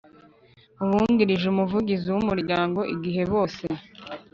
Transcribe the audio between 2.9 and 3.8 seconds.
igihe bose